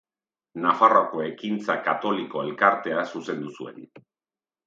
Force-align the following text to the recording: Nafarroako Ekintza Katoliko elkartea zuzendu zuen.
Nafarroako 0.61 1.19
Ekintza 1.25 1.75
Katoliko 1.89 2.43
elkartea 2.47 3.03
zuzendu 3.17 3.53
zuen. 3.61 3.79